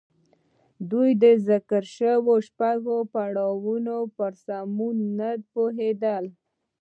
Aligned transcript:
دوی 0.91 1.09
د 1.23 1.25
ذکر 1.47 1.83
شويو 1.95 2.35
شپږو 2.47 2.97
پړاوونو 3.13 3.97
پر 4.17 4.31
سموالي 4.45 5.07
نه 5.19 5.31
دي 5.37 5.45
پوهېدلي. 5.53 6.31